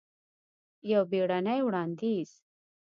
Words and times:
یو 0.91 1.01
بیړنې 1.11 1.57
وړاندیز! 1.63 2.31